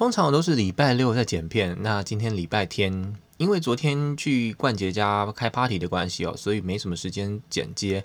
[0.00, 8.02] 通常我都是礼拜六在剪片，那今天礼拜天，因为昨天去冠杰家开 party 的关系哦，所以没什么时间剪接。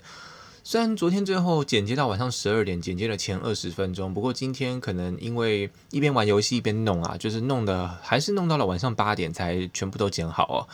[0.61, 10.67] 虽然昨天最后剪接到晚上十二点，剪接了前二十分钟，不过今天可能因为一边玩游戏一边弄啊，就是弄的还是弄到了晚上八点才全部都剪好哦。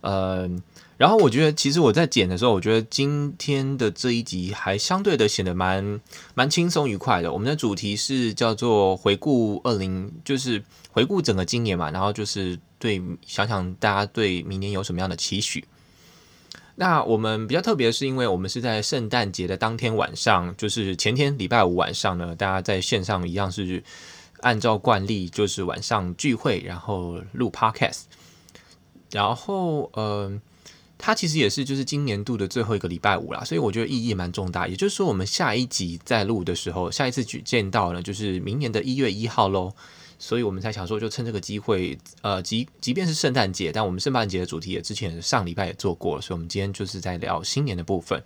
[0.00, 0.48] 呃，
[0.96, 6.00] 然后我觉得其实我在剪的时候，我觉得今天的这一集还相对的显得蛮
[6.34, 7.32] 蛮轻松愉快的。
[7.32, 15.64] 我们的主题是叫做回顾二零，就是回顾整个今年嘛，然后就是对想想大家对明年有什么样的期许。
[16.78, 23.82] 那我们比较特别的是，因为我们是在圣诞节的当天晚上，就是前天礼拜五晚上呢，大家在线上一样是
[24.40, 28.02] 按照惯例，就是晚上聚会，然后录 Podcast，
[29.16, 30.30] 然后呃，
[30.98, 34.68] 它其实也是就是今年度的最后一个礼拜五啦，所以我觉得意义蛮重大。
[34.68, 39.72] 也就是说，我们下一集在录的时候，下一次举见到呢，就是明年的一月一号喽。
[40.18, 48.22] 所以我们才想说，就趁这个机会，呃，即即便是圣诞节，但我们圣诞节的主题也之前上礼拜也做过了，所以我们今天就是在聊新年的部分。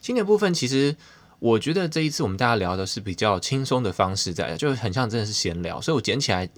[0.00, 0.94] 新年部分，其实
[1.40, 6.48] 我觉得这一次我们大家聊的是比较轻松的方式在，在就很像真的是闲聊，所以我捡起来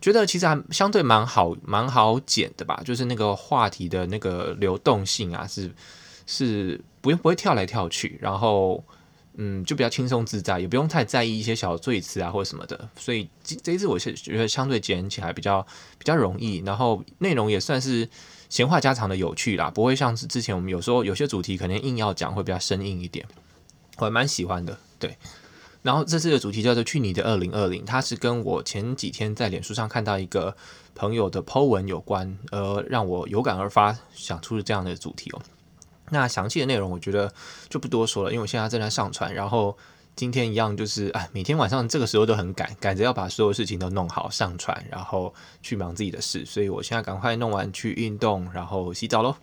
[0.00, 5.70] 觉得其实还相对蛮好，蛮好剪的吧，就是那个话题的那个流动性啊，是
[6.26, 8.82] 是不用不会跳来跳去，然后。
[9.42, 15.62] 嗯，就比较轻松自在，也不用太在意一些小赘词啊或者什么的，所以这这一次我是觉得相对剪起来比较
[15.96, 18.06] 比较容易，然后内容也算是
[18.50, 23.24] 闲话家常的有趣啦，不会像是之前我们有时候有些主题可能硬要讲会比较生硬一点，
[23.98, 24.76] 我还蛮喜欢的。
[24.98, 25.16] 对，
[25.82, 30.54] 然后这次的主题叫做“去你的二零二零”，它是跟我前几天在脸书上看到一个
[30.94, 35.40] 朋友的 po 文有关，呃，让我有感而发，想出了这样的主题哦。
[36.10, 37.32] 那详细的内容我觉得
[37.68, 39.74] 就不多说了，因为我现在正在上传，然后
[40.14, 49.34] 今天一样就是哎，每天晚上这个时候都很赶，赶着要把所有事情都弄好上传，然后去忙自己的事，所以我现在赶快弄完去运动，然后洗澡喽。